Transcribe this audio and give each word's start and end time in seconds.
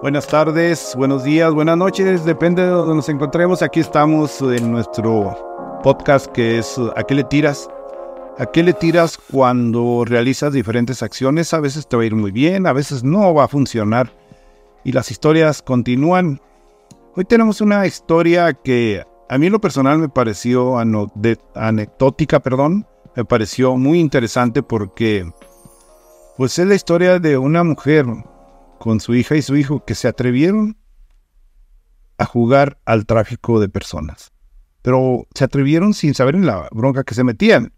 Buenas 0.00 0.28
tardes, 0.28 0.94
buenos 0.96 1.24
días, 1.24 1.52
buenas 1.52 1.76
noches, 1.76 2.24
depende 2.24 2.62
de 2.62 2.68
donde 2.68 2.94
nos 2.94 3.08
encontremos. 3.08 3.62
Aquí 3.62 3.80
estamos 3.80 4.40
en 4.42 4.70
nuestro 4.70 5.80
podcast 5.82 6.26
que 6.28 6.58
es 6.58 6.78
¿A 6.94 7.02
qué 7.02 7.16
le 7.16 7.24
tiras? 7.24 7.68
¿A 8.38 8.46
qué 8.46 8.62
le 8.62 8.74
tiras 8.74 9.18
cuando 9.18 10.04
realizas 10.06 10.52
diferentes 10.52 11.02
acciones? 11.02 11.52
A 11.52 11.58
veces 11.58 11.88
te 11.88 11.96
va 11.96 12.04
a 12.04 12.06
ir 12.06 12.14
muy 12.14 12.30
bien, 12.30 12.68
a 12.68 12.72
veces 12.72 13.02
no 13.02 13.34
va 13.34 13.44
a 13.44 13.48
funcionar 13.48 14.12
y 14.84 14.92
las 14.92 15.10
historias 15.10 15.62
continúan. 15.62 16.40
Hoy 17.16 17.24
tenemos 17.24 17.60
una 17.60 17.84
historia 17.84 18.52
que 18.52 19.04
a 19.28 19.36
mí 19.36 19.46
en 19.46 19.52
lo 19.52 19.60
personal 19.60 19.98
me 19.98 20.08
pareció 20.08 20.78
anecdótica, 20.78 22.38
perdón, 22.38 22.86
me 23.16 23.24
pareció 23.24 23.76
muy 23.76 23.98
interesante 23.98 24.62
porque 24.62 25.28
pues 26.36 26.56
es 26.56 26.68
la 26.68 26.76
historia 26.76 27.18
de 27.18 27.36
una 27.36 27.64
mujer 27.64 28.06
con 28.78 29.00
su 29.00 29.14
hija 29.14 29.36
y 29.36 29.42
su 29.42 29.56
hijo 29.56 29.84
que 29.84 29.94
se 29.94 30.08
atrevieron 30.08 30.76
a 32.16 32.24
jugar 32.24 32.80
al 32.84 33.06
tráfico 33.06 33.60
de 33.60 33.68
personas. 33.68 34.32
Pero 34.82 35.26
se 35.34 35.44
atrevieron 35.44 35.94
sin 35.94 36.14
saber 36.14 36.34
en 36.34 36.46
la 36.46 36.68
bronca 36.72 37.04
que 37.04 37.14
se 37.14 37.24
metían. 37.24 37.72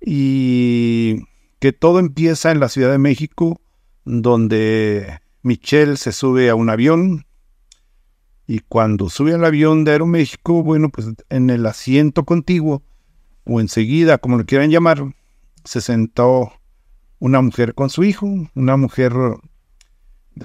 Y 0.00 1.26
que 1.58 1.72
todo 1.72 1.98
empieza 1.98 2.50
en 2.50 2.60
la 2.60 2.68
Ciudad 2.68 2.90
de 2.90 2.98
México, 2.98 3.60
donde 4.04 5.20
Michelle 5.42 5.96
se 5.96 6.12
sube 6.12 6.50
a 6.50 6.54
un 6.54 6.70
avión. 6.70 7.26
Y 8.46 8.60
cuando 8.60 9.10
sube 9.10 9.34
al 9.34 9.44
avión 9.44 9.84
de 9.84 9.92
Aeroméxico, 9.92 10.62
bueno, 10.62 10.88
pues 10.88 11.08
en 11.28 11.50
el 11.50 11.66
asiento 11.66 12.24
contiguo, 12.24 12.82
o 13.44 13.60
enseguida, 13.60 14.18
como 14.18 14.38
lo 14.38 14.46
quieran 14.46 14.70
llamar, 14.70 15.14
se 15.64 15.80
sentó 15.80 16.52
una 17.18 17.42
mujer 17.42 17.74
con 17.74 17.90
su 17.90 18.02
hijo, 18.02 18.26
una 18.54 18.76
mujer 18.76 19.12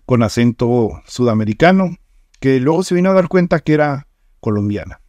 con 0.05 0.23
acento 0.23 1.02
sudamericano, 1.08 1.97
que 2.39 2.59
luego 2.59 2.83
se 2.83 2.95
vino 2.95 3.11
a 3.11 3.14
dar 3.14 3.28
cuenta 3.28 3.59
que 3.59 3.73
era 3.73 4.08
colombiana. 4.39 5.02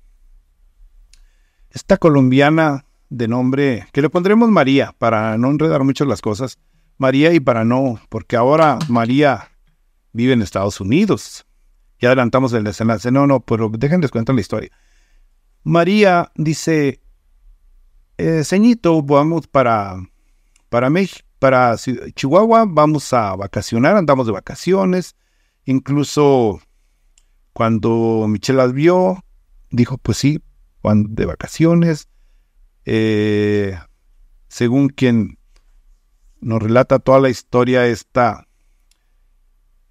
Esta 1.70 1.98
colombiana 1.98 2.86
de 3.10 3.28
nombre, 3.28 3.86
que 3.92 4.02
le 4.02 4.10
pondremos 4.10 4.50
María, 4.50 4.94
para 4.98 5.36
no 5.38 5.50
enredar 5.50 5.84
mucho 5.84 6.04
las 6.04 6.20
cosas, 6.20 6.58
María 6.98 7.32
y 7.32 7.40
para 7.40 7.64
no, 7.64 8.00
porque 8.08 8.36
ahora 8.36 8.78
María 8.88 9.50
vive 10.12 10.32
en 10.32 10.42
Estados 10.42 10.80
Unidos. 10.80 11.46
Ya 11.98 12.08
adelantamos 12.08 12.52
el 12.52 12.64
desenlace, 12.64 13.10
no, 13.10 13.26
no, 13.26 13.40
pero 13.40 13.68
déjenles 13.68 14.10
cuento 14.10 14.32
la 14.32 14.40
historia. 14.40 14.70
María 15.62 16.32
dice, 16.36 17.00
eh, 18.18 18.42
ceñito, 18.44 19.02
vamos 19.02 19.46
para, 19.46 19.96
para 20.68 20.90
México 20.90 21.25
para 21.38 21.76
Chihuahua, 22.14 22.64
vamos 22.66 23.12
a 23.12 23.36
vacacionar, 23.36 23.96
andamos 23.96 24.26
de 24.26 24.32
vacaciones. 24.32 25.14
Incluso 25.64 26.60
cuando 27.52 28.26
Michelle 28.28 28.58
las 28.58 28.72
vio, 28.72 29.24
dijo, 29.70 29.98
pues 29.98 30.18
sí, 30.18 30.42
van 30.82 31.14
de 31.14 31.26
vacaciones. 31.26 32.08
Eh, 32.84 33.78
según 34.48 34.88
quien 34.88 35.38
nos 36.40 36.62
relata 36.62 36.98
toda 36.98 37.20
la 37.20 37.28
historia, 37.28 37.86
esta 37.86 38.46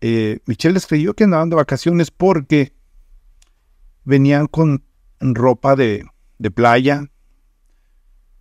eh, 0.01 0.39
Michelle 0.45 0.73
les 0.73 0.87
creyó 0.87 1.13
que 1.13 1.23
andaban 1.23 1.49
de 1.49 1.55
vacaciones 1.55 2.11
porque 2.11 2.73
venían 4.03 4.47
con 4.47 4.83
ropa 5.19 5.75
de, 5.75 6.05
de 6.37 6.51
playa, 6.51 7.09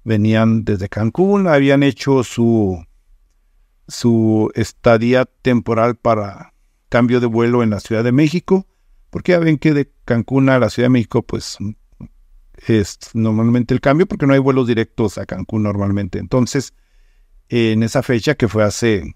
venían 0.05 0.65
desde 0.65 0.89
Cancún, 0.89 1.47
habían 1.49 1.83
hecho 1.83 2.23
su 2.23 2.85
su 3.89 4.51
estadía 4.55 5.27
temporal 5.43 5.97
para 5.97 6.55
cambio 6.89 7.21
de 7.21 7.27
vuelo 7.27 7.63
en 7.63 7.71
la 7.71 7.81
Ciudad 7.81 8.05
de 8.05 8.13
México, 8.13 8.67
porque 9.11 9.33
ya 9.33 9.39
ven 9.39 9.59
que 9.59 9.75
de 9.75 9.91
Cancún 10.05 10.49
a 10.49 10.59
la 10.59 10.71
Ciudad 10.71 10.87
de 10.87 10.93
México, 10.93 11.23
pues 11.23 11.59
es 12.67 12.99
normalmente 13.15 13.75
el 13.75 13.81
cambio, 13.81 14.07
porque 14.07 14.27
no 14.27 14.33
hay 14.33 14.39
vuelos 14.39 14.67
directos 14.67 15.19
a 15.19 15.27
Cancún 15.27 15.65
normalmente. 15.65 16.19
Entonces, 16.19 16.73
en 17.49 17.83
esa 17.83 18.03
fecha 18.03 18.35
que 18.35 18.49
fue 18.49 18.65
hace, 18.65 19.15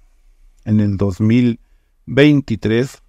en 0.64 0.80
el 0.80 0.96
2023, 0.96 3.02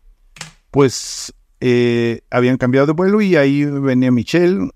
pues 0.72 1.34
eh, 1.60 2.22
habían 2.30 2.58
cambiado 2.58 2.88
de 2.88 2.94
vuelo 2.94 3.22
y 3.22 3.36
ahí 3.36 3.66
venía 3.66 4.12
Michelle 4.12 4.70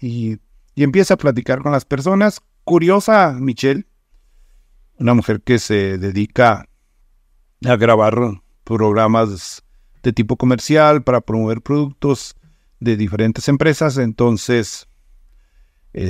y, 0.00 0.38
y 0.74 0.82
empieza 0.82 1.14
a 1.14 1.18
platicar 1.18 1.62
con 1.62 1.72
las 1.72 1.84
personas. 1.84 2.40
Curiosa 2.64 3.36
Michelle, 3.38 3.86
una 4.98 5.14
mujer 5.14 5.40
que 5.42 5.58
se 5.58 5.98
dedica 5.98 6.68
a 7.64 7.76
grabar 7.76 8.14
programas 8.64 9.62
de 10.02 10.12
tipo 10.12 10.36
comercial 10.36 11.02
para 11.02 11.20
promover 11.20 11.60
productos 11.60 12.36
de 12.80 12.96
diferentes 12.96 13.48
empresas. 13.48 13.98
Entonces 13.98 14.88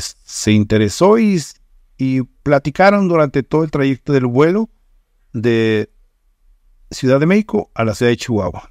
se 0.01 0.53
interesó 0.53 1.19
y, 1.19 1.41
y, 1.97 2.23
platicaron 2.43 3.09
durante 3.09 3.43
todo 3.43 3.65
el 3.65 3.71
trayecto 3.71 4.13
del 4.13 4.27
vuelo 4.27 4.69
de 5.33 5.91
Ciudad 6.91 7.21
de 7.21 7.27
México 7.27 7.71
a 7.75 7.85
la 7.85 7.95
ciudad 7.95 8.11
de 8.11 8.17
Chihuahua. 8.17 8.71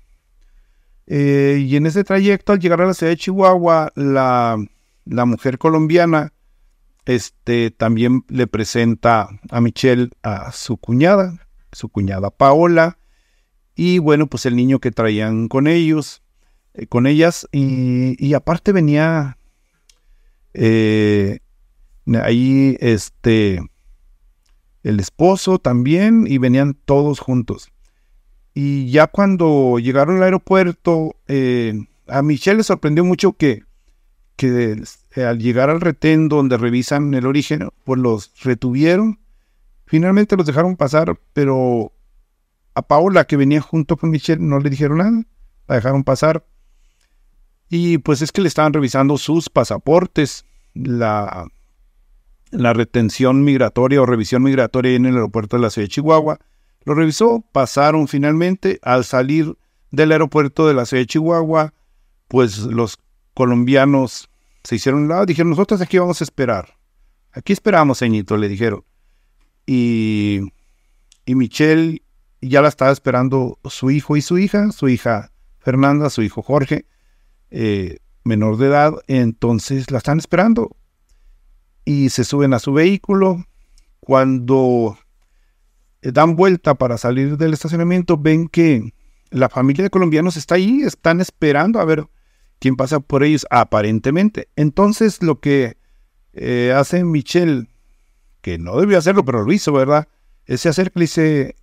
Eh, 1.07 1.63
y 1.65 1.75
en 1.75 1.85
ese 1.85 2.03
trayecto, 2.03 2.53
al 2.53 2.59
llegar 2.59 2.81
a 2.81 2.87
la 2.87 2.93
ciudad 2.93 3.11
de 3.11 3.17
Chihuahua, 3.17 3.91
la, 3.95 4.57
la 5.05 5.25
mujer 5.25 5.57
colombiana 5.57 6.33
este 7.05 7.71
también 7.71 8.23
le 8.29 8.47
presenta 8.47 9.29
a 9.49 9.61
Michelle 9.61 10.09
a 10.23 10.51
su 10.51 10.77
cuñada, 10.77 11.47
su 11.71 11.89
cuñada 11.89 12.29
Paola, 12.31 12.97
y 13.75 13.99
bueno, 13.99 14.27
pues 14.27 14.45
el 14.45 14.55
niño 14.55 14.79
que 14.79 14.91
traían 14.91 15.47
con 15.47 15.67
ellos, 15.67 16.23
eh, 16.73 16.87
con 16.87 17.07
ellas, 17.07 17.47
y, 17.51 18.33
aparte 18.33 18.71
venía 18.71 19.37
eh, 20.53 21.39
ahí 22.21 22.77
este 22.79 23.61
el 24.83 24.99
esposo 24.99 25.59
también, 25.59 26.25
y 26.27 26.37
venían 26.37 26.75
todos 26.85 27.19
juntos. 27.19 27.71
Y 28.53 28.89
ya 28.89 29.07
cuando 29.07 29.79
llegaron 29.79 30.17
al 30.17 30.23
aeropuerto, 30.23 31.17
eh, 31.27 31.73
a 32.07 32.21
Michelle 32.21 32.57
le 32.57 32.63
sorprendió 32.63 33.03
mucho 33.03 33.33
que 33.33 33.63
que 34.35 34.81
al 35.23 35.39
llegar 35.39 35.69
al 35.69 35.81
retén 35.81 36.27
donde 36.27 36.57
revisan 36.57 37.13
el 37.13 37.25
origen, 37.25 37.69
pues 37.83 37.99
los 37.99 38.31
retuvieron. 38.43 39.19
Finalmente 39.85 40.35
los 40.35 40.45
dejaron 40.45 40.75
pasar, 40.75 41.19
pero 41.33 41.93
a 42.73 42.81
Paola, 42.81 43.25
que 43.25 43.37
venía 43.37 43.61
junto 43.61 43.95
con 43.95 44.09
Michelle, 44.09 44.41
no 44.41 44.59
le 44.59 44.69
dijeron 44.69 44.97
nada, 44.97 45.23
la 45.67 45.75
dejaron 45.75 46.03
pasar. 46.03 46.45
Y 47.69 47.99
pues 47.99 48.21
es 48.21 48.31
que 48.31 48.41
le 48.41 48.47
estaban 48.47 48.73
revisando 48.73 49.17
sus 49.17 49.49
pasaportes, 49.49 50.45
la, 50.73 51.47
la 52.51 52.73
retención 52.73 53.43
migratoria 53.43 54.01
o 54.01 54.05
revisión 54.05 54.43
migratoria 54.43 54.95
en 54.95 55.05
el 55.05 55.15
aeropuerto 55.15 55.55
de 55.55 55.61
la 55.61 55.69
ciudad 55.69 55.85
de 55.85 55.93
Chihuahua. 55.93 56.39
Lo 56.83 56.93
revisó, 56.93 57.43
pasaron 57.51 58.07
finalmente. 58.07 58.79
Al 58.83 59.05
salir 59.05 59.57
del 59.91 60.11
aeropuerto 60.11 60.67
de 60.67 60.73
la 60.73 60.85
ciudad 60.85 61.01
de 61.01 61.07
Chihuahua, 61.07 61.73
pues 62.27 62.59
los 62.59 62.99
colombianos 63.33 64.29
se 64.65 64.75
hicieron 64.75 65.03
un 65.03 65.07
lado, 65.07 65.25
dijeron, 65.25 65.51
nosotros 65.51 65.79
aquí 65.79 65.97
vamos 65.97 66.21
a 66.21 66.23
esperar. 66.23 66.75
Aquí 67.31 67.53
esperamos, 67.53 67.99
señito, 67.99 68.35
le 68.35 68.49
dijeron. 68.49 68.83
Y, 69.65 70.41
y 71.25 71.35
Michelle 71.35 72.01
ya 72.41 72.61
la 72.61 72.69
estaba 72.69 72.91
esperando 72.91 73.59
su 73.65 73.91
hijo 73.91 74.17
y 74.17 74.21
su 74.21 74.37
hija, 74.37 74.71
su 74.71 74.89
hija 74.89 75.31
Fernanda, 75.59 76.09
su 76.09 76.21
hijo 76.21 76.41
Jorge, 76.41 76.85
eh, 77.51 77.99
menor 78.23 78.57
de 78.57 78.67
edad, 78.67 78.93
entonces 79.07 79.91
la 79.91 79.99
están 79.99 80.17
esperando. 80.17 80.75
Y 81.85 82.09
se 82.09 82.23
suben 82.23 82.53
a 82.53 82.59
su 82.59 82.73
vehículo. 82.73 83.45
Cuando 83.99 84.97
dan 86.01 86.35
vuelta 86.35 86.75
para 86.75 86.97
salir 86.97 87.37
del 87.37 87.53
estacionamiento, 87.53 88.17
ven 88.17 88.47
que 88.47 88.93
la 89.29 89.49
familia 89.49 89.83
de 89.83 89.89
colombianos 89.89 90.37
está 90.37 90.55
ahí, 90.55 90.81
están 90.81 91.21
esperando 91.21 91.79
a 91.79 91.85
ver 91.85 92.07
quién 92.59 92.75
pasa 92.75 92.99
por 92.99 93.23
ellos 93.23 93.45
aparentemente. 93.49 94.49
Entonces 94.55 95.21
lo 95.21 95.39
que 95.39 95.77
eh, 96.33 96.73
hace 96.75 97.03
Michelle, 97.03 97.67
que 98.41 98.57
no 98.57 98.79
debió 98.79 98.97
hacerlo, 98.97 99.23
pero 99.25 99.43
lo 99.43 99.51
hizo, 99.51 99.71
¿verdad? 99.71 100.07
Es 100.45 100.61
se 100.61 100.69
acerca 100.69 100.99
dice, 100.99 101.55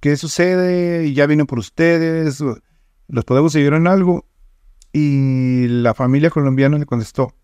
¿qué 0.00 0.16
sucede? 0.16 1.12
Ya 1.12 1.26
vienen 1.26 1.46
por 1.46 1.58
ustedes, 1.58 2.42
¿los 3.08 3.24
podemos 3.24 3.52
seguir 3.52 3.72
en 3.74 3.86
algo? 3.86 4.26
Y 4.92 5.68
la 5.68 5.94
familia 5.94 6.30
colombiana 6.30 6.78
le 6.78 6.86
contestó, 6.86 7.34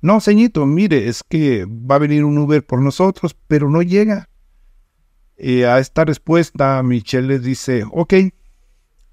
no, 0.00 0.20
ceñito, 0.20 0.66
mire, 0.66 1.06
es 1.06 1.22
que 1.22 1.64
va 1.64 1.94
a 1.94 2.00
venir 2.00 2.24
un 2.24 2.36
Uber 2.36 2.66
por 2.66 2.80
nosotros, 2.80 3.36
pero 3.46 3.70
no 3.70 3.82
llega. 3.82 4.28
Y 5.38 5.62
a 5.62 5.78
esta 5.78 6.04
respuesta, 6.04 6.82
Michelle 6.82 7.28
les 7.28 7.42
dice, 7.42 7.84
ok, 7.90 8.14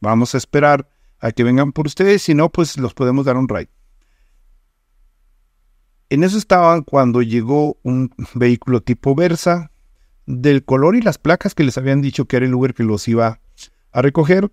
vamos 0.02 0.34
a 0.34 0.40
esperar 0.40 0.90
a 1.20 1.32
que 1.32 1.44
vengan 1.44 1.72
por 1.72 1.88
ustedes, 1.88 2.22
si 2.22 2.34
no, 2.34 2.50
pues 2.50 2.78
los 2.78 2.94
podemos 2.94 3.26
dar 3.26 3.38
un 3.38 3.48
ride. 3.48 3.70
En 6.10 6.24
eso 6.24 6.38
estaban 6.38 6.84
cuando 6.84 7.22
llegó 7.22 7.78
un 7.84 8.12
vehículo 8.34 8.82
tipo 8.82 9.14
Versa, 9.16 9.72
del 10.26 10.64
color 10.64 10.96
y 10.96 11.02
las 11.02 11.18
placas 11.18 11.56
que 11.56 11.64
les 11.64 11.78
habían 11.78 12.02
dicho 12.02 12.26
que 12.26 12.38
era 12.38 12.46
el 12.46 12.54
Uber 12.54 12.74
que 12.74 12.84
los 12.84 13.08
iba 13.08 13.40
a 13.92 14.02
recoger. 14.02 14.52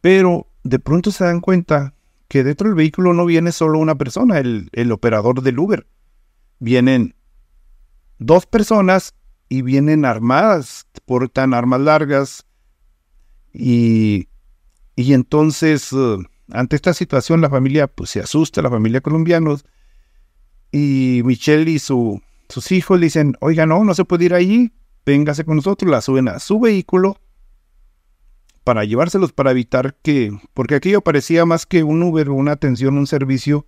Pero 0.00 0.46
de 0.62 0.78
pronto 0.78 1.10
se 1.10 1.24
dan 1.24 1.40
cuenta 1.40 1.94
que 2.28 2.44
dentro 2.44 2.68
del 2.68 2.76
vehículo 2.76 3.12
no 3.12 3.26
viene 3.26 3.50
solo 3.52 3.78
una 3.78 3.96
persona, 3.96 4.38
el, 4.38 4.70
el 4.72 4.92
operador 4.92 5.42
del 5.42 5.58
Uber. 5.58 5.86
Vienen 6.60 7.14
dos 8.18 8.46
personas 8.46 9.14
y 9.48 9.62
vienen 9.62 10.04
armadas, 10.04 10.86
portan 11.04 11.54
armas 11.54 11.80
largas 11.80 12.46
y, 13.52 14.28
y 15.00 15.14
entonces 15.14 15.92
eh, 15.92 16.18
ante 16.50 16.76
esta 16.76 16.92
situación 16.92 17.40
la 17.40 17.48
familia 17.48 17.86
pues 17.86 18.10
se 18.10 18.20
asusta, 18.20 18.60
la 18.60 18.70
familia 18.70 19.00
colombiana 19.00 19.56
y 20.72 21.22
Michelle 21.24 21.70
y 21.70 21.78
su, 21.78 22.20
sus 22.48 22.70
hijos 22.72 23.00
dicen, 23.00 23.36
oiga 23.40 23.66
no, 23.66 23.82
no 23.84 23.94
se 23.94 24.04
puede 24.04 24.26
ir 24.26 24.34
allí, 24.34 24.72
véngase 25.06 25.44
con 25.44 25.56
nosotros, 25.56 25.90
la 25.90 26.00
suben 26.00 26.28
a 26.28 26.38
su 26.38 26.60
vehículo 26.60 27.18
para 28.62 28.84
llevárselos 28.84 29.32
para 29.32 29.52
evitar 29.52 29.96
que, 30.02 30.38
porque 30.54 30.74
aquello 30.74 31.00
parecía 31.00 31.46
más 31.46 31.66
que 31.66 31.82
un 31.82 32.02
Uber, 32.02 32.28
una 32.30 32.52
atención, 32.52 32.98
un 32.98 33.06
servicio, 33.06 33.66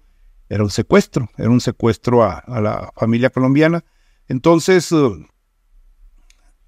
era 0.49 0.63
un 0.63 0.71
secuestro, 0.71 1.31
era 1.39 1.49
un 1.49 1.61
secuestro 1.61 2.23
a, 2.25 2.45
la 2.61 2.93
familia 2.95 3.31
colombiana. 3.31 3.85
Entonces, 4.29 4.93
eh, 4.93 5.27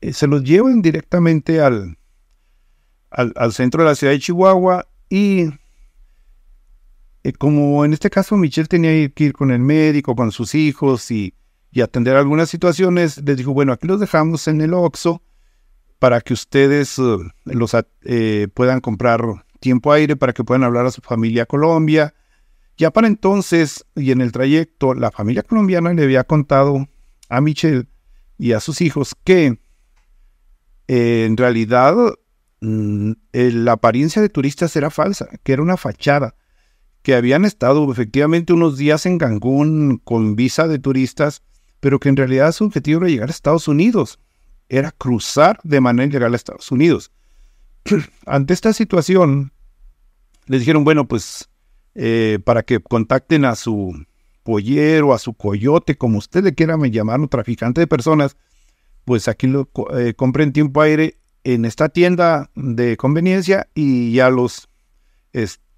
eh, 0.00 0.12
se 0.14 0.26
los 0.26 0.42
llevan 0.42 0.80
directamente 0.80 1.60
al, 1.60 1.98
al, 3.14 3.52
centro 3.52 3.82
de 3.82 3.88
la 3.88 3.94
ciudad 3.94 4.12
de 4.12 4.18
Chihuahua 4.18 4.86
y 5.08 5.44
eh, 7.22 7.32
como 7.38 7.84
en 7.84 7.92
este 7.92 8.10
caso 8.10 8.36
Michelle 8.36 8.66
tenía 8.66 9.08
que 9.08 9.24
ir 9.24 9.32
con 9.32 9.50
el 9.50 9.60
médico, 9.60 10.16
con 10.16 10.32
sus 10.32 10.54
hijos 10.54 11.10
y, 11.10 11.34
atender 11.82 12.16
algunas 12.16 12.48
situaciones, 12.48 13.20
les 13.24 13.36
dijo, 13.36 13.52
bueno, 13.52 13.72
aquí 13.72 13.88
los 13.88 13.98
dejamos 13.98 14.46
en 14.46 14.60
el 14.60 14.74
OXO 14.74 15.20
para 15.98 16.20
que 16.20 16.32
ustedes 16.32 17.00
eh, 17.00 17.16
los, 17.46 17.76
puedan 18.54 18.80
comprar 18.80 19.20
tiempo 19.58 19.90
aire, 19.92 20.14
para 20.14 20.32
que 20.32 20.44
puedan 20.44 20.62
hablar 20.62 20.86
a 20.86 20.92
su 20.92 21.00
familia 21.00 21.46
Colombia. 21.46 22.14
Ya 22.76 22.92
para 22.92 23.08
entonces, 23.08 23.84
y 23.96 24.12
en 24.12 24.20
el 24.20 24.30
trayecto, 24.30 24.94
la 24.94 25.10
familia 25.10 25.42
colombiana 25.42 25.92
le 25.92 26.04
había 26.04 26.22
contado 26.22 26.86
a 27.28 27.40
Michelle 27.40 27.86
y 28.38 28.52
a 28.52 28.60
sus 28.60 28.80
hijos 28.80 29.16
que 29.24 29.58
eh, 30.86 31.24
en 31.26 31.36
realidad 31.36 31.96
la 33.32 33.72
apariencia 33.72 34.22
de 34.22 34.28
turistas 34.28 34.74
era 34.76 34.90
falsa, 34.90 35.28
que 35.42 35.52
era 35.52 35.62
una 35.62 35.76
fachada, 35.76 36.34
que 37.02 37.14
habían 37.14 37.44
estado 37.44 37.90
efectivamente 37.92 38.52
unos 38.52 38.78
días 38.78 39.04
en 39.06 39.18
Cancún 39.18 40.00
con 40.02 40.36
visa 40.36 40.66
de 40.66 40.78
turistas, 40.78 41.42
pero 41.80 42.00
que 42.00 42.08
en 42.08 42.16
realidad 42.16 42.52
su 42.52 42.64
objetivo 42.64 43.00
era 43.00 43.10
llegar 43.10 43.28
a 43.28 43.32
Estados 43.32 43.68
Unidos, 43.68 44.18
era 44.68 44.90
cruzar 44.90 45.60
de 45.64 45.80
manera 45.80 46.08
ilegal 46.08 46.32
a 46.32 46.36
Estados 46.36 46.70
Unidos. 46.72 47.12
Ante 48.26 48.54
esta 48.54 48.72
situación, 48.72 49.52
les 50.46 50.60
dijeron, 50.60 50.84
bueno, 50.84 51.06
pues 51.06 51.50
eh, 51.94 52.38
para 52.44 52.62
que 52.62 52.80
contacten 52.80 53.44
a 53.44 53.54
su 53.54 53.94
pollero, 54.42 55.12
a 55.12 55.18
su 55.18 55.34
coyote, 55.34 55.96
como 55.96 56.18
usted 56.18 56.44
le 56.44 56.54
quiera 56.54 56.76
llamar, 56.76 57.20
un 57.20 57.28
traficante 57.28 57.80
de 57.80 57.86
personas, 57.86 58.36
pues 59.04 59.28
aquí 59.28 59.46
lo 59.46 59.68
eh, 59.96 60.14
compren 60.14 60.52
tiempo 60.52 60.80
aire 60.80 61.18
en 61.44 61.64
esta 61.66 61.90
tienda 61.90 62.50
de 62.54 62.96
conveniencia 62.96 63.68
y 63.74 64.12
ya 64.12 64.30
los, 64.30 64.68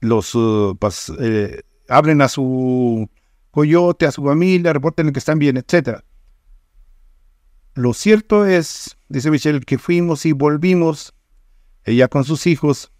los 0.00 0.34
uh, 0.34 0.76
pues, 0.78 1.12
eh, 1.18 1.62
abren 1.88 2.22
a 2.22 2.28
su 2.28 3.10
coyote, 3.50 4.06
a 4.06 4.12
su 4.12 4.24
familia, 4.24 4.72
reporten 4.72 5.12
que 5.12 5.18
están 5.18 5.38
bien, 5.38 5.56
etc. 5.56 6.00
Lo 7.74 7.92
cierto 7.92 8.46
es, 8.46 8.96
dice 9.08 9.30
Michelle, 9.30 9.60
que 9.60 9.78
fuimos 9.78 10.24
y 10.24 10.32
volvimos, 10.32 11.14
ella 11.84 12.08
con 12.08 12.24
sus 12.24 12.46
hijos, 12.46 12.92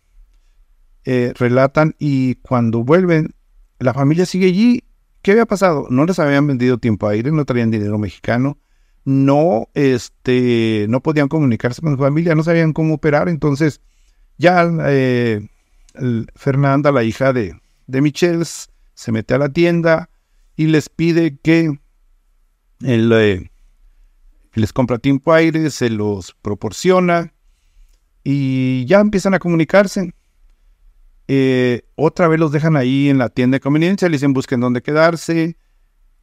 eh, 1.05 1.33
relatan 1.37 1.95
y 1.99 2.35
cuando 2.37 2.83
vuelven, 2.83 3.35
la 3.79 3.95
familia 3.95 4.27
sigue 4.27 4.47
allí. 4.47 4.83
¿Qué 5.23 5.33
había 5.33 5.47
pasado? 5.47 5.87
No 5.91 6.05
les 6.05 6.19
habían 6.19 6.47
vendido 6.47 6.79
tiempo 6.79 7.09
aire, 7.09 7.31
no 7.31 7.45
traían 7.45 7.71
dinero 7.71 7.99
mexicano, 7.99 8.59
no, 9.07 9.69
este, 9.75 10.87
no 10.89 11.01
podían 11.01 11.29
comunicarse 11.29 11.81
con 11.81 11.93
su 11.93 12.03
familia, 12.03 12.35
no 12.35 12.43
sabían 12.43 12.73
cómo 12.73 12.95
operar. 12.95 13.29
Entonces, 13.29 13.81
ya 14.37 14.69
eh, 14.87 15.47
Fernanda, 16.35 16.91
la 16.91 17.05
hija 17.05 17.33
de, 17.33 17.55
de 17.87 18.01
Michelle, 18.01 18.45
se 18.45 19.13
mete 19.13 19.35
a 19.35 19.39
la 19.39 19.49
tienda 19.49 20.11
y 20.57 20.67
les 20.67 20.89
pide 20.89 21.39
que 21.39 21.79
él, 22.81 23.13
eh, 23.13 23.49
les 24.55 24.73
compra 24.73 24.99
tiempo 24.99 25.33
aire, 25.33 25.71
se 25.71 25.89
los 25.89 26.35
proporciona 26.43 27.33
y 28.25 28.87
ya 28.87 28.99
empiezan 28.99 29.35
a 29.35 29.39
comunicarse. 29.39 30.15
Eh, 31.29 31.83
otra 31.95 32.27
vez 32.27 32.41
los 32.41 32.51
dejan 32.51 32.77
ahí 32.77 33.09
en 33.09 33.19
la 33.19 33.29
tienda 33.29 33.55
de 33.55 33.61
conveniencia, 33.61 34.09
les 34.09 34.21
dicen 34.21 34.33
busquen 34.33 34.59
dónde 34.59 34.83
quedarse. 34.83 35.57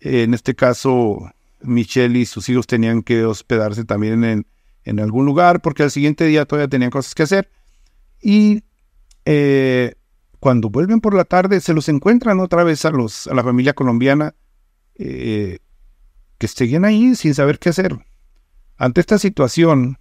en 0.02 0.34
este 0.34 0.54
caso, 0.54 1.32
Michelle 1.64 2.20
y 2.20 2.26
sus 2.26 2.50
hijos 2.50 2.68
tenían 2.68 3.02
que 3.02 3.26
hospedarse 3.26 3.86
también 3.86 4.24
en, 4.24 4.48
en 4.84 5.00
algún 5.00 5.26
lugar 5.26 5.62
porque 5.62 5.84
al 5.84 5.92
siguiente 5.92 6.26
día 6.26 6.46
todavía 6.46 6.68
tenían 6.68 6.92
cosas 6.92 7.16
que 7.16 7.24
hacer. 7.24 7.50
Y 8.22 8.64
eh, 9.26 9.96
cuando 10.40 10.70
vuelven 10.70 11.02
por 11.02 11.14
la 11.14 11.26
tarde 11.26 11.62
se 11.62 11.74
los 11.74 11.90
encuentran 11.90 12.40
otra 12.40 12.64
vez 12.64 12.86
a, 12.86 12.92
los, 12.92 13.28
a 13.28 13.34
la 13.34 13.44
familia 13.44 13.74
colombiana 13.74 14.36
eh, 14.96 15.60
que 16.38 16.48
seguían 16.48 16.86
ahí 16.86 17.16
sin 17.16 17.34
saber 17.34 17.60
qué 17.60 17.70
hacer. 17.70 17.98
Ante 18.78 19.02
esta 19.02 19.18
situación 19.18 19.98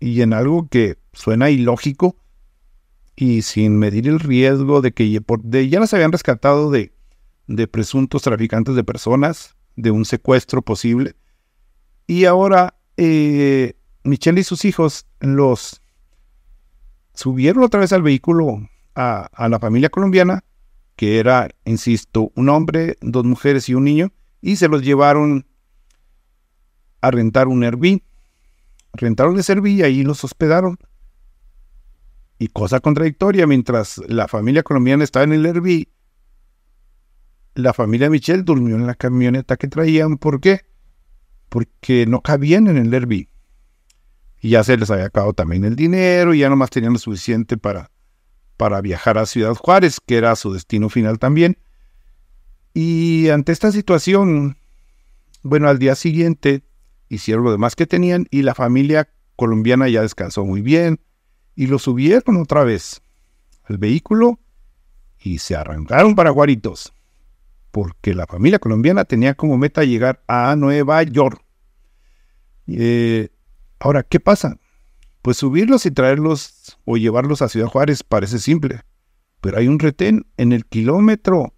y 0.00 0.20
en 0.22 0.32
algo 0.32 0.68
que 0.68 0.98
suena 1.12 1.50
ilógico 1.50 2.16
y 3.14 3.42
sin 3.42 3.78
medir 3.78 4.08
el 4.08 4.20
riesgo 4.20 4.82
de 4.82 4.92
que 4.92 5.10
ya 5.10 5.80
las 5.80 5.94
habían 5.94 6.12
rescatado 6.12 6.70
de, 6.70 6.92
de 7.46 7.66
presuntos 7.66 8.22
traficantes 8.22 8.74
de 8.74 8.84
personas, 8.84 9.55
de 9.76 9.90
un 9.90 10.04
secuestro 10.04 10.62
posible. 10.62 11.14
Y 12.06 12.24
ahora 12.24 12.74
eh, 12.96 13.74
Michelle 14.04 14.40
y 14.40 14.44
sus 14.44 14.64
hijos 14.64 15.06
los 15.20 15.82
subieron 17.14 17.64
otra 17.64 17.80
vez 17.80 17.92
al 17.92 18.02
vehículo 18.02 18.68
a, 18.94 19.48
la 19.48 19.58
familia 19.58 19.90
colombiana, 19.90 20.44
que 20.96 21.18
era, 21.18 21.50
insisto, 21.64 22.32
un 22.34 22.48
hombre, 22.48 22.96
dos 23.00 23.24
mujeres 23.24 23.68
y 23.68 23.74
un 23.74 23.84
niño, 23.84 24.12
y 24.40 24.56
se 24.56 24.68
los 24.68 24.82
llevaron 24.82 25.46
a 27.00 27.10
rentar 27.10 27.48
un 27.48 27.62
Airbnb. 27.64 28.00
Rentaron 28.94 29.38
ese 29.38 29.52
Airbnb 29.52 29.66
y 29.66 29.82
ahí 29.82 30.02
los 30.02 30.24
hospedaron. 30.24 30.78
Y 32.38 32.48
cosa 32.48 32.80
contradictoria, 32.80 33.46
mientras 33.46 33.98
la 34.08 34.28
familia 34.28 34.62
colombiana 34.62 35.04
estaba 35.04 35.24
en 35.24 35.32
el 35.32 35.44
Airbnb, 35.44 35.86
la 37.56 37.72
familia 37.72 38.10
Michelle 38.10 38.42
durmió 38.42 38.76
en 38.76 38.86
la 38.86 38.94
camioneta 38.94 39.56
que 39.56 39.66
traían. 39.66 40.18
¿Por 40.18 40.40
qué? 40.40 40.60
Porque 41.48 42.06
no 42.06 42.20
cabían 42.20 42.68
en 42.68 42.76
el 42.76 42.92
Airbnb. 42.92 43.28
Y 44.40 44.50
ya 44.50 44.62
se 44.62 44.76
les 44.76 44.90
había 44.90 45.06
acabado 45.06 45.32
también 45.32 45.64
el 45.64 45.74
dinero 45.74 46.34
y 46.34 46.40
ya 46.40 46.50
nomás 46.50 46.70
tenían 46.70 46.92
lo 46.92 46.98
suficiente 46.98 47.56
para, 47.56 47.90
para 48.58 48.80
viajar 48.82 49.16
a 49.16 49.26
Ciudad 49.26 49.54
Juárez, 49.54 50.00
que 50.04 50.18
era 50.18 50.36
su 50.36 50.52
destino 50.52 50.90
final 50.90 51.18
también. 51.18 51.58
Y 52.74 53.30
ante 53.30 53.52
esta 53.52 53.72
situación, 53.72 54.58
bueno, 55.42 55.68
al 55.68 55.78
día 55.78 55.94
siguiente 55.94 56.62
hicieron 57.08 57.44
lo 57.44 57.52
demás 57.52 57.74
que 57.74 57.86
tenían 57.86 58.26
y 58.30 58.42
la 58.42 58.54
familia 58.54 59.08
colombiana 59.34 59.88
ya 59.88 60.02
descansó 60.02 60.44
muy 60.44 60.60
bien 60.60 61.00
y 61.54 61.68
lo 61.68 61.78
subieron 61.78 62.36
otra 62.36 62.64
vez 62.64 63.00
al 63.64 63.78
vehículo 63.78 64.38
y 65.18 65.38
se 65.38 65.56
arrancaron 65.56 66.14
para 66.14 66.30
Guaritos 66.30 66.92
porque 67.76 68.14
la 68.14 68.26
familia 68.26 68.58
colombiana 68.58 69.04
tenía 69.04 69.34
como 69.34 69.58
meta 69.58 69.84
llegar 69.84 70.24
a 70.28 70.56
Nueva 70.56 71.02
York. 71.02 71.44
Eh, 72.66 73.28
ahora, 73.78 74.02
¿qué 74.02 74.18
pasa? 74.18 74.58
Pues 75.20 75.36
subirlos 75.36 75.84
y 75.84 75.90
traerlos 75.90 76.78
o 76.86 76.96
llevarlos 76.96 77.42
a 77.42 77.50
Ciudad 77.50 77.66
Juárez 77.66 78.02
parece 78.02 78.38
simple, 78.38 78.80
pero 79.42 79.58
hay 79.58 79.68
un 79.68 79.78
retén 79.78 80.26
en 80.38 80.52
el 80.52 80.64
kilómetro 80.64 81.52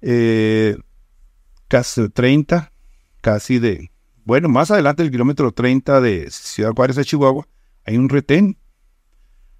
eh, 0.00 0.76
casi 1.68 2.08
30, 2.08 2.72
casi 3.20 3.60
de, 3.60 3.92
bueno, 4.24 4.48
más 4.48 4.72
adelante 4.72 5.04
del 5.04 5.12
kilómetro 5.12 5.52
30 5.52 6.00
de 6.00 6.32
Ciudad 6.32 6.72
Juárez 6.74 6.98
a 6.98 7.04
Chihuahua, 7.04 7.46
hay 7.84 7.96
un 7.96 8.08
retén. 8.08 8.58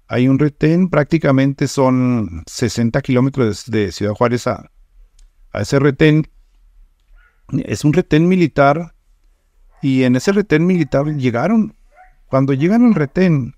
Hay 0.09 0.27
un 0.27 0.39
retén, 0.39 0.89
prácticamente 0.89 1.69
son 1.69 2.43
60 2.47 3.01
kilómetros 3.01 3.63
de 3.67 3.93
Ciudad 3.93 4.11
Juárez 4.11 4.45
a, 4.45 4.72
a 5.53 5.61
ese 5.61 5.79
retén. 5.79 6.27
Es 7.65 7.85
un 7.85 7.93
retén 7.93 8.27
militar 8.27 8.95
y 9.81 10.03
en 10.03 10.15
ese 10.15 10.31
retén 10.31 10.65
militar 10.65 11.05
llegaron. 11.05 11.75
Cuando 12.27 12.53
llegan 12.53 12.85
al 12.85 12.95
retén, 12.95 13.55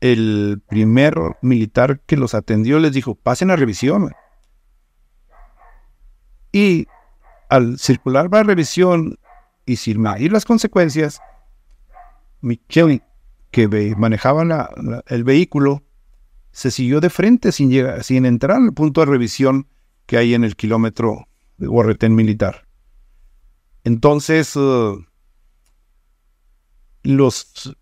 el 0.00 0.62
primer 0.68 1.14
militar 1.42 2.00
que 2.00 2.16
los 2.16 2.34
atendió 2.34 2.78
les 2.78 2.92
dijo, 2.92 3.14
pasen 3.14 3.50
a 3.50 3.56
revisión. 3.56 4.12
Y 6.52 6.86
al 7.48 7.78
circular 7.78 8.28
la 8.30 8.42
revisión 8.42 9.18
y 9.64 9.76
sin 9.76 10.00
medir 10.00 10.32
las 10.32 10.44
consecuencias, 10.44 11.20
Michelle, 12.40 13.02
que 13.50 13.68
manejaba 13.96 14.70
el 15.06 15.24
vehículo, 15.24 15.82
se 16.52 16.70
siguió 16.70 17.00
de 17.00 17.10
frente 17.10 17.52
sin, 17.52 17.70
llegar, 17.70 18.02
sin 18.04 18.26
entrar 18.26 18.58
al 18.58 18.72
punto 18.72 19.00
de 19.00 19.06
revisión 19.06 19.68
que 20.08 20.16
hay 20.16 20.32
en 20.32 20.42
el 20.42 20.56
kilómetro 20.56 21.28
de 21.58 21.66
Guarretén 21.66 22.14
militar. 22.14 22.66
Entonces, 23.84 24.56
uh, 24.56 25.04
los, 27.02 27.76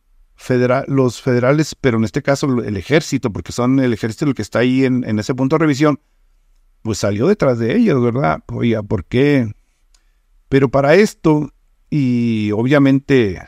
los 0.89 1.23
federales, 1.23 1.75
pero 1.77 1.99
en 1.99 2.05
este 2.05 2.23
caso 2.23 2.63
el 2.63 2.77
ejército, 2.77 3.33
porque 3.33 3.53
son 3.53 3.79
el 3.79 3.93
ejército 3.93 4.25
el 4.25 4.35
que 4.35 4.43
está 4.43 4.59
ahí 4.59 4.85
en, 4.85 5.05
en 5.05 5.21
ese 5.21 5.37
punto 5.37 5.55
de 5.55 5.61
revisión, 5.61 6.01
pues 6.83 6.99
salió 6.99 7.29
detrás 7.29 7.61
de 7.61 7.77
ellos, 7.77 8.03
¿verdad? 8.03 8.43
Oiga, 8.49 8.83
¿por 8.83 9.05
qué? 9.05 9.55
Pero 10.49 10.69
para 10.69 10.97
esto, 10.97 11.53
y 11.91 12.51
obviamente 12.51 13.41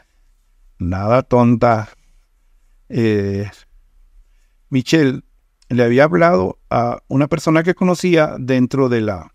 nada 0.78 1.24
tonta, 1.24 1.88
eh, 2.88 3.50
Michelle 4.70 5.22
le 5.68 5.82
había 5.82 6.04
hablado 6.04 6.58
a 6.70 7.02
una 7.08 7.28
persona 7.28 7.62
que 7.62 7.74
conocía 7.74 8.36
dentro 8.38 8.88
de 8.88 9.00
la, 9.00 9.34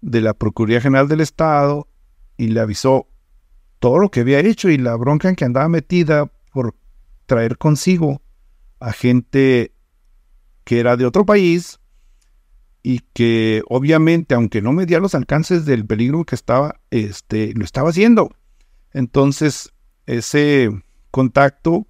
de 0.00 0.20
la 0.20 0.34
Procuraduría 0.34 0.80
General 0.80 1.08
del 1.08 1.20
Estado 1.20 1.88
y 2.36 2.48
le 2.48 2.60
avisó 2.60 3.06
todo 3.78 3.98
lo 3.98 4.10
que 4.10 4.20
había 4.20 4.40
hecho 4.40 4.68
y 4.68 4.78
la 4.78 4.96
bronca 4.96 5.28
en 5.28 5.36
que 5.36 5.44
andaba 5.44 5.68
metida 5.68 6.26
por 6.52 6.74
traer 7.26 7.58
consigo 7.58 8.20
a 8.80 8.92
gente 8.92 9.72
que 10.64 10.80
era 10.80 10.96
de 10.96 11.06
otro 11.06 11.24
país 11.24 11.78
y 12.82 13.00
que 13.12 13.62
obviamente, 13.68 14.34
aunque 14.34 14.62
no 14.62 14.72
medía 14.72 15.00
los 15.00 15.14
alcances 15.14 15.64
del 15.64 15.86
peligro 15.86 16.24
que 16.24 16.34
estaba, 16.34 16.80
este, 16.90 17.52
lo 17.54 17.64
estaba 17.64 17.90
haciendo. 17.90 18.34
Entonces, 18.92 19.72
ese 20.06 20.70
contacto 21.10 21.86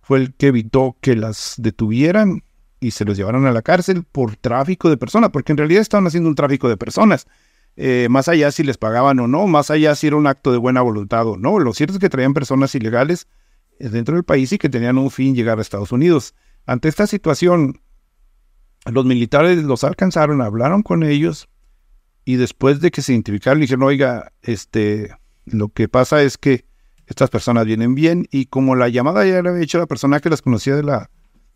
fue 0.00 0.18
el 0.18 0.34
que 0.34 0.48
evitó 0.48 0.96
que 1.00 1.14
las 1.14 1.54
detuvieran 1.58 2.42
y 2.80 2.92
se 2.92 3.04
los 3.04 3.16
llevaran 3.16 3.46
a 3.46 3.52
la 3.52 3.62
cárcel 3.62 4.04
por 4.10 4.36
tráfico 4.36 4.88
de 4.88 4.96
personas, 4.96 5.30
porque 5.30 5.52
en 5.52 5.58
realidad 5.58 5.82
estaban 5.82 6.06
haciendo 6.06 6.28
un 6.28 6.34
tráfico 6.34 6.68
de 6.68 6.78
personas. 6.78 7.26
Eh, 7.76 8.08
más 8.10 8.28
allá 8.28 8.50
si 8.50 8.64
les 8.64 8.78
pagaban 8.78 9.20
o 9.20 9.28
no, 9.28 9.46
más 9.46 9.70
allá 9.70 9.94
si 9.94 10.06
era 10.06 10.16
un 10.16 10.26
acto 10.26 10.50
de 10.50 10.58
buena 10.58 10.80
voluntad 10.80 11.26
o 11.26 11.36
no. 11.36 11.58
Lo 11.58 11.72
cierto 11.74 11.94
es 11.94 12.00
que 12.00 12.08
traían 12.08 12.34
personas 12.34 12.74
ilegales 12.74 13.28
eh, 13.78 13.90
dentro 13.90 14.14
del 14.14 14.24
país 14.24 14.52
y 14.52 14.58
que 14.58 14.68
tenían 14.68 14.98
un 14.98 15.10
fin 15.10 15.34
llegar 15.34 15.58
a 15.58 15.62
Estados 15.62 15.92
Unidos. 15.92 16.34
Ante 16.66 16.88
esta 16.88 17.06
situación, 17.06 17.80
los 18.86 19.04
militares 19.04 19.62
los 19.62 19.84
alcanzaron, 19.84 20.40
hablaron 20.40 20.82
con 20.82 21.02
ellos 21.02 21.48
y 22.24 22.36
después 22.36 22.80
de 22.80 22.90
que 22.90 23.02
se 23.02 23.12
identificaron, 23.12 23.60
dijeron, 23.60 23.82
oiga, 23.82 24.32
este, 24.42 25.14
lo 25.44 25.68
que 25.68 25.88
pasa 25.88 26.22
es 26.22 26.38
que 26.38 26.64
estas 27.06 27.28
personas 27.28 27.66
vienen 27.66 27.94
bien 27.94 28.26
y 28.30 28.46
como 28.46 28.74
la 28.74 28.88
llamada 28.88 29.26
ya 29.26 29.42
le 29.42 29.48
había 29.48 29.62
hecho 29.62 29.78
la 29.78 29.86
persona 29.86 30.20
que 30.20 30.30
las 30.30 30.42
conocía 30.42 30.76
de 30.76 30.82
la, 30.82 31.10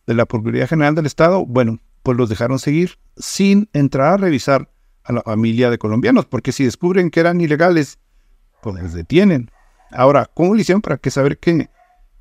de 0.07 0.15
la 0.15 0.27
Procuraduría 0.27 0.67
General 0.67 0.95
del 0.95 1.07
Estado, 1.07 1.45
bueno, 1.47 1.79
pues 2.03 2.17
los 2.19 2.29
dejaron 2.29 2.59
seguir 2.59 2.99
sin 3.17 3.69
entrar 3.73 4.15
a 4.15 4.17
revisar 4.19 4.71
a 5.05 5.13
la 5.13 5.23
familia 5.23 5.71
de 5.71 5.79
colombianos, 5.79 6.27
porque 6.27 6.53
si 6.53 6.65
descubren 6.65 7.11
que 7.11 7.21
eran 7.21 7.41
ilegales, 7.41 7.99
pues 8.63 8.83
les 8.83 8.93
detienen. 8.93 9.51
Ahora, 9.91 10.31
¿cómo 10.33 10.55
le 10.55 10.63
hicieron 10.63 10.83
para 10.83 10.99
que 10.99 11.11
saber 11.11 11.39
que, 11.39 11.69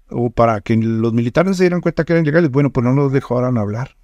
o 0.09 0.29
para 0.29 0.61
que 0.61 0.75
los 0.75 1.13
militares 1.13 1.57
se 1.57 1.63
dieran 1.63 1.81
cuenta 1.81 2.03
que 2.03 2.13
eran 2.13 2.23
ilegales? 2.23 2.51
Bueno, 2.51 2.71
pues 2.71 2.83
no 2.83 2.93
los 2.93 3.11
dejaron 3.11 3.57
hablar. 3.57 3.95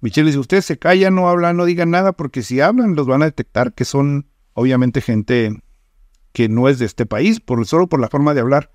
Michelle 0.00 0.26
dice, 0.26 0.38
ustedes 0.38 0.64
se 0.64 0.78
callan, 0.78 1.14
no 1.14 1.28
hablan, 1.28 1.56
no 1.56 1.64
digan 1.64 1.90
nada, 1.90 2.12
porque 2.12 2.42
si 2.42 2.60
hablan 2.60 2.96
los 2.96 3.06
van 3.06 3.22
a 3.22 3.26
detectar 3.26 3.72
que 3.72 3.84
son 3.84 4.26
obviamente 4.54 5.00
gente 5.00 5.62
que 6.32 6.48
no 6.48 6.68
es 6.68 6.78
de 6.78 6.86
este 6.86 7.06
país, 7.06 7.40
por, 7.40 7.64
solo 7.66 7.88
por 7.88 8.00
la 8.00 8.08
forma 8.08 8.34
de 8.34 8.40
hablar, 8.40 8.70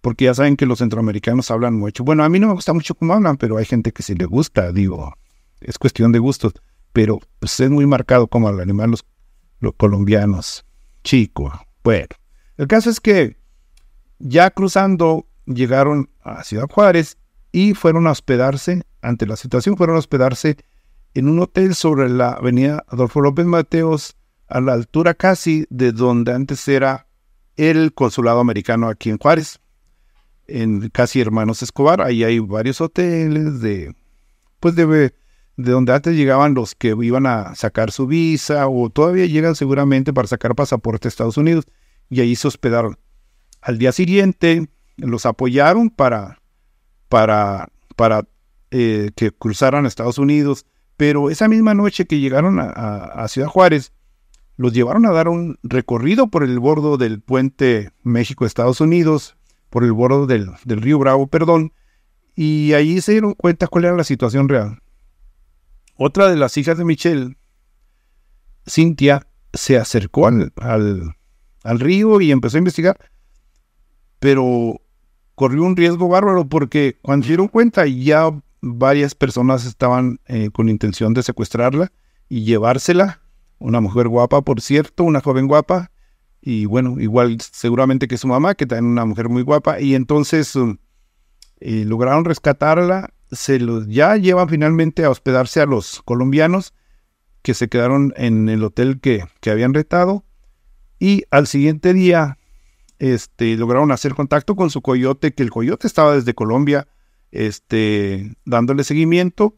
porque 0.00 0.26
ya 0.26 0.34
saben 0.34 0.56
que 0.56 0.66
los 0.66 0.78
centroamericanos 0.78 1.50
hablan 1.50 1.74
mucho. 1.74 2.04
Bueno, 2.04 2.24
a 2.24 2.28
mí 2.28 2.38
no 2.38 2.48
me 2.48 2.54
gusta 2.54 2.72
mucho 2.72 2.94
cómo 2.94 3.14
hablan, 3.14 3.36
pero 3.36 3.56
hay 3.56 3.64
gente 3.64 3.92
que 3.92 4.02
sí 4.02 4.14
le 4.14 4.24
gusta, 4.24 4.72
digo, 4.72 5.14
es 5.60 5.78
cuestión 5.78 6.12
de 6.12 6.18
gustos, 6.18 6.52
pero 6.92 7.18
pues, 7.38 7.58
es 7.60 7.70
muy 7.70 7.86
marcado 7.86 8.26
como 8.28 8.48
hablan 8.48 8.68
los, 8.90 9.04
los 9.60 9.74
colombianos. 9.74 10.64
Chico, 11.02 11.52
bueno, 11.82 12.08
el 12.56 12.66
caso 12.66 12.90
es 12.90 13.00
que 13.00 13.36
ya 14.18 14.50
cruzando 14.50 15.26
llegaron 15.46 16.10
a 16.22 16.44
Ciudad 16.44 16.68
Juárez 16.70 17.16
y 17.52 17.74
fueron 17.74 18.06
a 18.06 18.10
hospedarse, 18.10 18.82
ante 19.00 19.26
la 19.26 19.36
situación, 19.36 19.76
fueron 19.76 19.96
a 19.96 20.00
hospedarse 20.00 20.56
en 21.14 21.28
un 21.28 21.40
hotel 21.40 21.74
sobre 21.74 22.08
la 22.08 22.32
avenida 22.32 22.84
Adolfo 22.88 23.20
López 23.20 23.46
Mateos 23.46 24.16
a 24.48 24.60
la 24.60 24.72
altura 24.72 25.14
casi 25.14 25.66
de 25.70 25.92
donde 25.92 26.32
antes 26.32 26.66
era 26.68 27.06
el 27.56 27.92
consulado 27.92 28.40
americano 28.40 28.88
aquí 28.88 29.10
en 29.10 29.18
Juárez, 29.18 29.60
en 30.48 30.88
casi 30.88 31.20
Hermanos 31.20 31.62
Escobar. 31.62 32.00
Ahí 32.00 32.24
hay 32.24 32.38
varios 32.40 32.80
hoteles 32.80 33.60
de, 33.60 33.94
pues 34.60 34.74
de, 34.74 34.86
de 35.56 35.72
donde 35.72 35.92
antes 35.92 36.16
llegaban 36.16 36.54
los 36.54 36.74
que 36.74 36.96
iban 37.00 37.26
a 37.26 37.54
sacar 37.54 37.92
su 37.92 38.06
visa 38.06 38.66
o 38.66 38.90
todavía 38.90 39.26
llegan 39.26 39.54
seguramente 39.54 40.12
para 40.12 40.28
sacar 40.28 40.54
pasaporte 40.54 41.06
a 41.06 41.10
Estados 41.10 41.36
Unidos 41.36 41.66
y 42.10 42.20
ahí 42.20 42.34
se 42.34 42.48
hospedaron. 42.48 42.98
Al 43.60 43.78
día 43.78 43.92
siguiente 43.92 44.68
los 44.96 45.26
apoyaron 45.26 45.90
para, 45.90 46.40
para, 47.08 47.68
para 47.94 48.26
eh, 48.70 49.10
que 49.14 49.30
cruzaran 49.30 49.84
a 49.84 49.88
Estados 49.88 50.18
Unidos, 50.18 50.66
pero 50.96 51.30
esa 51.30 51.46
misma 51.46 51.74
noche 51.74 52.06
que 52.06 52.18
llegaron 52.18 52.58
a 52.60 53.28
Ciudad 53.28 53.46
Juárez, 53.46 53.92
los 54.58 54.72
llevaron 54.72 55.06
a 55.06 55.12
dar 55.12 55.28
un 55.28 55.56
recorrido 55.62 56.26
por 56.26 56.42
el 56.42 56.58
bordo 56.58 56.98
del 56.98 57.20
puente 57.20 57.92
México-Estados 58.02 58.80
Unidos, 58.80 59.37
por 59.70 59.84
el 59.84 59.92
bordo 59.92 60.26
del, 60.26 60.50
río 60.64 60.98
Bravo, 60.98 61.26
perdón, 61.26 61.72
y 62.34 62.72
allí 62.74 63.00
se 63.00 63.12
dieron 63.12 63.34
cuenta 63.34 63.66
cuál 63.66 63.84
era 63.84 63.96
la 63.96 64.04
situación 64.04 64.48
real. 64.48 64.78
Otra 65.96 66.28
de 66.28 66.36
las 66.36 66.56
hijas 66.56 66.78
de 66.78 66.84
Michelle, 66.84 67.36
Cintia, 68.68 69.26
se 69.52 69.76
acercó 69.76 70.26
al, 70.26 70.52
al, 70.56 71.80
río 71.80 72.20
y 72.20 72.30
empezó 72.30 72.56
a 72.56 72.58
investigar, 72.58 72.98
pero 74.20 74.80
corrió 75.34 75.64
un 75.64 75.76
riesgo 75.76 76.08
bárbaro 76.08 76.48
porque 76.48 76.98
cuando 77.02 77.24
se 77.24 77.30
dieron 77.30 77.48
cuenta 77.48 77.86
ya 77.86 78.30
varias 78.60 79.14
personas 79.14 79.64
estaban 79.64 80.20
eh, 80.26 80.50
con 80.52 80.68
intención 80.68 81.14
de 81.14 81.22
secuestrarla 81.22 81.92
y 82.28 82.44
llevársela 82.44 83.20
una 83.58 83.80
mujer 83.80 84.08
guapa, 84.08 84.42
por 84.42 84.60
cierto, 84.60 85.04
una 85.04 85.20
joven 85.20 85.48
guapa, 85.48 85.90
y 86.50 86.64
bueno, 86.64 86.98
igual 86.98 87.36
seguramente 87.42 88.08
que 88.08 88.16
su 88.16 88.26
mamá, 88.26 88.54
que 88.54 88.64
también 88.64 88.90
una 88.90 89.04
mujer 89.04 89.28
muy 89.28 89.42
guapa, 89.42 89.82
y 89.82 89.94
entonces 89.94 90.56
um, 90.56 90.78
eh, 91.60 91.84
lograron 91.84 92.24
rescatarla, 92.24 93.10
se 93.30 93.60
los 93.60 93.86
ya 93.86 94.16
llevan 94.16 94.48
finalmente 94.48 95.04
a 95.04 95.10
hospedarse 95.10 95.60
a 95.60 95.66
los 95.66 96.00
colombianos 96.06 96.72
que 97.42 97.52
se 97.52 97.68
quedaron 97.68 98.14
en 98.16 98.48
el 98.48 98.64
hotel 98.64 98.98
que, 98.98 99.24
que 99.42 99.50
habían 99.50 99.74
retado, 99.74 100.24
y 100.98 101.24
al 101.30 101.46
siguiente 101.46 101.92
día 101.92 102.38
este, 102.98 103.54
lograron 103.58 103.92
hacer 103.92 104.14
contacto 104.14 104.56
con 104.56 104.70
su 104.70 104.80
coyote, 104.80 105.34
que 105.34 105.42
el 105.42 105.50
coyote 105.50 105.86
estaba 105.86 106.14
desde 106.14 106.32
Colombia, 106.32 106.88
este, 107.30 108.34
dándole 108.46 108.84
seguimiento. 108.84 109.54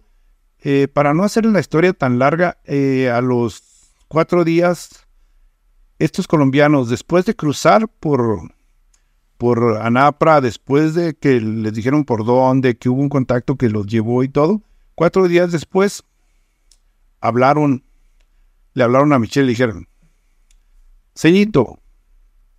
Eh, 0.58 0.88
para 0.92 1.14
no 1.14 1.22
hacer 1.22 1.46
la 1.46 1.60
historia 1.60 1.92
tan 1.92 2.18
larga, 2.18 2.58
eh, 2.64 3.10
a 3.10 3.20
los 3.20 3.62
cuatro 4.08 4.42
días, 4.42 5.06
estos 6.00 6.26
colombianos, 6.26 6.88
después 6.88 7.26
de 7.26 7.36
cruzar 7.36 7.86
por, 7.86 8.54
por 9.36 9.76
Anapra, 9.82 10.40
después 10.40 10.94
de 10.94 11.14
que 11.14 11.42
les 11.42 11.74
dijeron 11.74 12.06
por 12.06 12.24
dónde, 12.24 12.78
que 12.78 12.88
hubo 12.88 13.02
un 13.02 13.10
contacto 13.10 13.56
que 13.56 13.68
los 13.68 13.86
llevó 13.86 14.24
y 14.24 14.30
todo, 14.30 14.62
cuatro 14.94 15.28
días 15.28 15.52
después 15.52 16.02
hablaron, 17.20 17.84
le 18.72 18.82
hablaron 18.82 19.12
a 19.12 19.18
Michelle 19.18 19.44
y 19.44 19.50
dijeron, 19.50 19.88
Ceñito, 21.14 21.78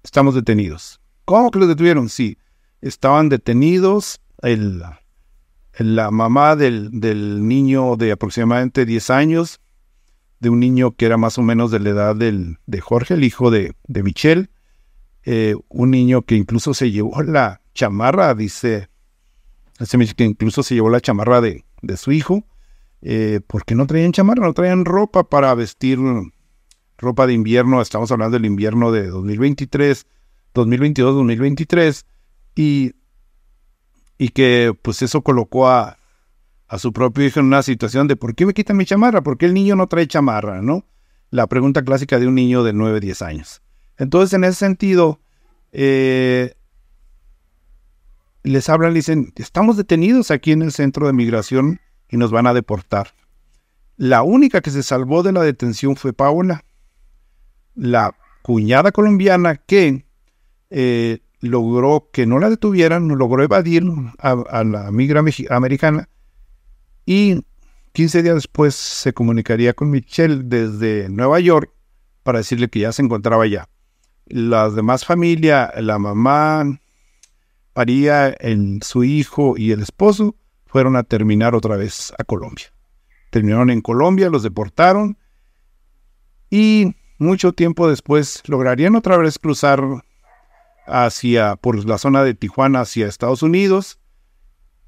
estamos 0.03 0.35
detenidos. 0.35 1.01
¿Cómo 1.25 1.49
que 1.49 1.57
los 1.57 1.67
detuvieron? 1.67 2.09
Sí, 2.09 2.37
estaban 2.79 3.27
detenidos. 3.27 4.21
El, 4.43 4.83
la 5.79 6.11
mamá 6.11 6.55
del, 6.55 6.91
del, 6.91 7.47
niño 7.47 7.95
de 7.95 8.11
aproximadamente 8.11 8.85
10 8.85 9.09
años 9.09 9.60
de 10.41 10.49
un 10.49 10.59
niño 10.59 10.95
que 10.95 11.05
era 11.05 11.17
más 11.17 11.37
o 11.37 11.43
menos 11.43 11.69
de 11.69 11.79
la 11.79 11.91
edad 11.91 12.15
del, 12.15 12.57
de 12.65 12.81
Jorge, 12.81 13.13
el 13.13 13.23
hijo 13.23 13.51
de, 13.51 13.75
de 13.87 14.03
Michelle. 14.03 14.49
Eh, 15.23 15.55
un 15.69 15.91
niño 15.91 16.23
que 16.23 16.35
incluso 16.35 16.73
se 16.73 16.89
llevó 16.89 17.21
la 17.21 17.61
chamarra, 17.75 18.33
dice, 18.33 18.89
que 20.17 20.23
incluso 20.23 20.63
se 20.63 20.73
llevó 20.73 20.89
la 20.89 20.99
chamarra 20.99 21.41
de, 21.41 21.63
de 21.83 21.95
su 21.95 22.11
hijo, 22.11 22.43
eh, 23.03 23.41
porque 23.45 23.75
no 23.75 23.85
traían 23.85 24.13
chamarra, 24.13 24.47
no 24.47 24.53
traían 24.53 24.83
ropa 24.83 25.29
para 25.29 25.53
vestir 25.53 25.99
ropa 26.97 27.27
de 27.27 27.33
invierno, 27.33 27.79
estamos 27.79 28.11
hablando 28.11 28.37
del 28.37 28.45
invierno 28.45 28.91
de 28.91 29.09
2023, 29.09 30.07
2022, 30.55 31.15
2023, 31.17 32.05
y, 32.55 32.93
y 34.17 34.29
que 34.29 34.75
pues 34.81 35.03
eso 35.03 35.21
colocó 35.21 35.69
a, 35.69 35.97
a 36.71 36.79
su 36.79 36.93
propio 36.93 37.25
hijo 37.25 37.41
en 37.41 37.47
una 37.47 37.63
situación 37.63 38.07
de 38.07 38.15
¿por 38.15 38.33
qué 38.33 38.45
me 38.45 38.53
quitan 38.53 38.77
mi 38.77 38.85
chamarra? 38.85 39.21
¿Por 39.21 39.37
qué 39.37 39.45
el 39.45 39.53
niño 39.53 39.75
no 39.75 39.87
trae 39.87 40.07
chamarra? 40.07 40.61
¿no? 40.61 40.85
La 41.29 41.47
pregunta 41.47 41.83
clásica 41.83 42.17
de 42.17 42.27
un 42.27 42.35
niño 42.35 42.63
de 42.63 42.71
9, 42.71 43.01
10 43.01 43.21
años. 43.23 43.61
Entonces, 43.97 44.33
en 44.33 44.45
ese 44.45 44.53
sentido, 44.55 45.19
eh, 45.73 46.53
les 48.43 48.69
hablan 48.69 48.93
dicen, 48.93 49.33
estamos 49.35 49.75
detenidos 49.75 50.31
aquí 50.31 50.53
en 50.53 50.61
el 50.61 50.71
centro 50.71 51.07
de 51.07 51.13
migración 51.13 51.81
y 52.09 52.15
nos 52.15 52.31
van 52.31 52.47
a 52.47 52.53
deportar. 52.53 53.15
La 53.97 54.23
única 54.23 54.61
que 54.61 54.71
se 54.71 54.81
salvó 54.81 55.23
de 55.23 55.33
la 55.33 55.43
detención 55.43 55.97
fue 55.97 56.13
Paola, 56.13 56.63
la 57.75 58.15
cuñada 58.43 58.93
colombiana 58.93 59.57
que 59.57 60.05
eh, 60.69 61.19
logró 61.41 62.07
que 62.13 62.25
no 62.25 62.39
la 62.39 62.49
detuvieran, 62.49 63.09
logró 63.09 63.43
evadir 63.43 63.83
a, 64.19 64.63
la 64.63 64.89
migra 64.91 65.21
americana 65.49 66.07
y 67.05 67.43
15 67.93 68.23
días 68.23 68.35
después 68.35 68.75
se 68.75 69.13
comunicaría 69.13 69.73
con 69.73 69.89
Michelle 69.89 70.43
desde 70.43 71.09
Nueva 71.09 71.39
York 71.39 71.71
para 72.23 72.39
decirle 72.39 72.69
que 72.69 72.79
ya 72.79 72.91
se 72.91 73.01
encontraba 73.01 73.43
allá. 73.43 73.67
Las 74.27 74.75
demás 74.75 75.05
familia, 75.05 75.73
la 75.77 75.99
mamá, 75.99 76.79
María, 77.75 78.29
el, 78.29 78.81
su 78.83 79.03
hijo 79.03 79.55
y 79.57 79.71
el 79.71 79.81
esposo 79.81 80.35
fueron 80.65 80.95
a 80.95 81.03
terminar 81.03 81.55
otra 81.55 81.75
vez 81.75 82.13
a 82.17 82.23
Colombia. 82.23 82.67
Terminaron 83.29 83.69
en 83.69 83.81
Colombia, 83.81 84.29
los 84.29 84.43
deportaron 84.43 85.17
y 86.49 86.95
mucho 87.17 87.53
tiempo 87.53 87.89
después 87.89 88.43
lograrían 88.47 88.95
otra 88.95 89.17
vez 89.17 89.37
cruzar 89.39 89.81
hacia 90.85 91.55
por 91.55 91.85
la 91.85 91.97
zona 91.97 92.23
de 92.23 92.33
Tijuana 92.33 92.81
hacia 92.81 93.07
Estados 93.07 93.43
Unidos 93.43 94.00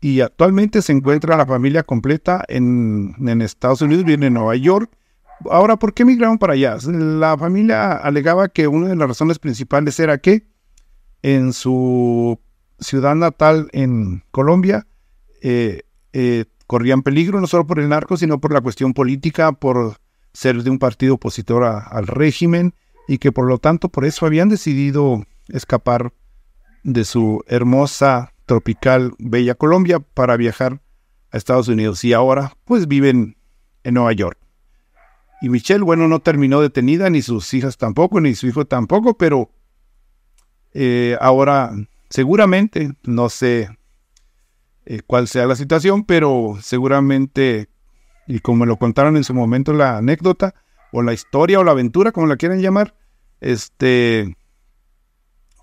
y 0.04 0.20
actualmente 0.20 0.82
se 0.82 0.92
encuentra 0.92 1.38
la 1.38 1.46
familia 1.46 1.84
completa 1.84 2.44
en, 2.50 3.16
Estados 3.42 3.82
Unidos, 3.82 4.04
viene 4.04 4.28
en 4.28 4.34
Nueva 4.34 4.54
York. 4.58 4.92
Ahora, 5.50 5.78
¿por 5.78 5.94
qué 5.94 6.04
migraron 6.04 6.38
para 6.38 6.54
allá? 6.54 6.76
La 6.86 7.38
familia 7.38 7.94
alegaba 7.94 8.50
que 8.50 8.68
una 8.68 8.90
de 8.90 8.98
las 8.98 9.08
razones 9.08 9.40
principales 9.40 9.98
era 10.02 10.18
que 10.18 10.46
en 11.22 11.54
su 11.54 12.38
ciudad 12.82 13.16
natal 13.16 13.70
en 13.72 14.26
Colombia 14.32 14.86
eh, 15.42 15.84
eh, 16.12 16.46
corrían 16.68 17.02
peligro 17.02 17.40
no 17.40 17.48
solo 17.48 17.66
por 17.66 17.80
el 17.80 17.88
narco, 17.88 18.18
sino 18.18 18.42
por 18.42 18.52
la 18.52 18.60
cuestión 18.60 18.94
política, 18.94 19.54
por 19.54 20.00
ser 20.34 20.64
de 20.64 20.70
un 20.70 20.80
partido 20.80 21.14
opositor 21.14 21.64
al 21.64 22.08
régimen 22.08 22.74
y 23.08 23.20
que 23.20 23.32
por 23.32 23.48
lo 23.48 23.58
tanto 23.58 23.88
por 23.88 24.04
eso 24.04 24.26
habían 24.26 24.50
decidido 24.50 25.24
escapar 25.48 26.12
de 26.84 27.06
su 27.06 27.42
hermosa 27.48 28.33
tropical, 28.46 29.14
bella 29.20 29.56
Colombia 29.56 30.00
para 30.00 30.38
viajar 30.38 30.82
a 31.32 31.38
Estados 31.38 31.68
Unidos 31.68 32.04
y 32.04 32.14
ahora 32.14 32.54
pues 32.66 32.88
viven 32.88 33.38
en 33.84 33.94
Nueva 33.96 34.14
York. 34.14 34.38
Y 35.42 35.50
Michelle, 35.50 35.84
bueno, 35.84 36.08
no 36.08 36.20
terminó 36.20 36.62
detenida, 36.62 37.10
ni 37.10 37.22
sus 37.22 37.54
hijas 37.54 37.78
tampoco, 37.78 38.22
ni 38.22 38.34
su 38.34 38.48
hijo 38.48 38.66
tampoco, 38.66 39.18
pero 39.18 39.52
eh, 40.74 41.18
ahora 41.20 41.74
seguramente, 42.10 42.94
no 43.04 43.28
sé 43.28 43.70
eh, 44.86 45.02
cuál 45.06 45.28
sea 45.28 45.46
la 45.46 45.56
situación, 45.56 46.06
pero 46.06 46.58
seguramente, 46.62 47.70
y 48.28 48.40
como 48.40 48.66
lo 48.66 48.78
contaron 48.78 49.18
en 49.18 49.24
su 49.24 49.34
momento 49.34 49.74
la 49.74 49.98
anécdota, 49.98 50.56
o 50.94 51.02
la 51.02 51.14
historia, 51.14 51.60
o 51.60 51.64
la 51.64 51.72
aventura, 51.72 52.12
como 52.12 52.28
la 52.28 52.38
quieran 52.38 52.62
llamar, 52.62 52.96
este 53.42 54.38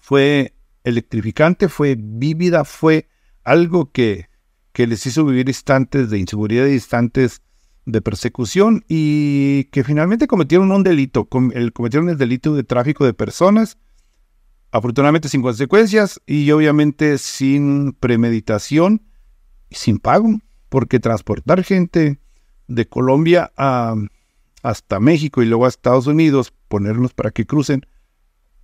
fue 0.00 0.52
electrificante, 0.84 1.68
fue 1.68 1.96
vívida, 1.98 2.64
fue 2.64 3.08
algo 3.44 3.90
que, 3.90 4.28
que 4.72 4.86
les 4.86 5.06
hizo 5.06 5.24
vivir 5.24 5.48
instantes 5.48 6.10
de 6.10 6.18
inseguridad 6.18 6.66
y 6.66 6.74
instantes 6.74 7.42
de 7.86 8.00
persecución 8.00 8.84
y 8.88 9.64
que 9.64 9.84
finalmente 9.84 10.26
cometieron 10.26 10.70
un 10.70 10.82
delito, 10.82 11.26
cometieron 11.26 12.08
el 12.08 12.18
delito 12.18 12.54
de 12.54 12.64
tráfico 12.64 13.04
de 13.04 13.14
personas, 13.14 13.78
afortunadamente 14.70 15.28
sin 15.28 15.42
consecuencias 15.42 16.20
y 16.26 16.50
obviamente 16.50 17.18
sin 17.18 17.92
premeditación 17.92 19.02
y 19.68 19.76
sin 19.76 19.98
pago, 19.98 20.40
porque 20.68 21.00
transportar 21.00 21.64
gente 21.64 22.20
de 22.68 22.86
Colombia 22.86 23.52
a, 23.56 23.96
hasta 24.62 25.00
México 25.00 25.42
y 25.42 25.46
luego 25.46 25.64
a 25.64 25.68
Estados 25.68 26.06
Unidos, 26.06 26.52
ponerlos 26.68 27.14
para 27.14 27.30
que 27.30 27.46
crucen, 27.46 27.86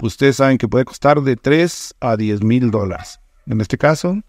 ustedes 0.03 0.37
saben 0.37 0.59
que 0.59 0.69
puede 0.69 0.85
costar 0.85 1.21
de 1.23 1.37
3 1.37 1.95
a 2.01 2.17
10 2.17 2.43
mil 2.43 2.71
dólares. 2.71 3.21
En 3.47 3.61
este 3.61 3.79
caso, 3.79 4.21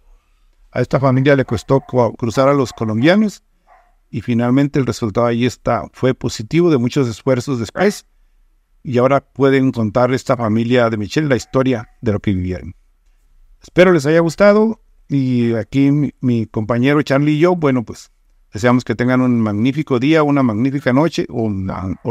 a 0.72 0.82
esta 0.82 1.00
familia 1.00 1.36
le 1.36 1.46
costó 1.46 1.82
cruzar 1.82 2.48
a 2.48 2.54
los 2.54 2.74
colombianos 2.74 3.44
y 4.10 4.22
finalmente 4.22 4.80
el 4.80 4.86
resultado 4.86 5.28
ahí 5.28 5.46
está, 5.46 5.84
fue 5.94 6.14
positivo 6.14 6.70
de 6.70 6.78
muchos 6.78 7.08
esfuerzos 7.08 7.60
después 7.60 8.06
y 8.84 8.98
ahora 9.00 9.22
pueden 9.22 9.72
contar 9.72 10.14
esta 10.14 10.38
familia 10.38 10.90
de 10.90 10.98
Michelle 10.98 11.28
la 11.28 11.36
historia 11.36 11.90
de 12.02 12.14
lo 12.14 12.20
que 12.20 12.34
vivieron. 12.34 12.74
Espero 13.62 13.92
les 13.92 14.06
haya 14.06 14.20
gustado 14.20 14.80
y 15.10 15.54
aquí 15.56 15.92
mi, 16.22 16.46
compañero 16.46 17.02
Charlie 17.02 17.34
y 17.34 17.40
yo, 17.40 17.56
bueno, 17.56 17.84
pues 17.84 18.12
deseamos 18.54 18.86
que 18.86 18.96
tengan 18.96 19.22
un 19.22 19.42
magnífico 19.42 20.00
día, 20.00 20.24
una 20.24 20.44
magnífica 20.44 20.94
noche 20.94 21.26
o 21.30 21.50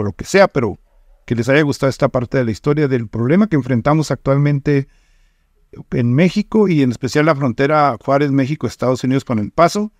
lo 0.02 0.12
que 0.12 0.24
sea, 0.24 0.48
pero 0.48 0.78
que 1.26 1.34
les 1.34 1.48
haya 1.48 1.62
gustado 1.62 1.90
esta 1.90 2.08
parte 2.08 2.38
de 2.38 2.44
la 2.44 2.52
historia 2.52 2.88
del 2.88 3.08
problema 3.08 3.48
que 3.48 3.56
enfrentamos 3.56 4.10
actualmente 4.10 4.88
en 5.90 6.14
México 6.14 6.68
y 6.68 6.82
en 6.82 6.92
especial 6.92 7.26
la 7.26 7.34
frontera 7.34 7.96
Juárez-México-Estados 8.02 9.04
Unidos 9.04 9.24
con 9.24 9.38
el 9.38 9.50
paso, 9.50 9.92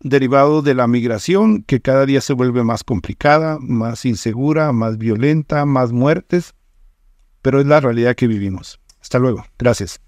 derivado 0.00 0.62
de 0.62 0.74
la 0.74 0.88
migración 0.88 1.62
que 1.62 1.80
cada 1.80 2.06
día 2.06 2.20
se 2.20 2.32
vuelve 2.32 2.64
más 2.64 2.82
complicada, 2.82 3.58
más 3.60 4.04
insegura, 4.04 4.72
más 4.72 4.98
violenta, 4.98 5.64
más 5.66 5.92
muertes, 5.92 6.54
pero 7.42 7.60
es 7.60 7.66
la 7.66 7.80
realidad 7.80 8.16
que 8.16 8.26
vivimos. 8.26 8.80
Hasta 9.00 9.18
luego. 9.18 9.44
Gracias. 9.58 10.00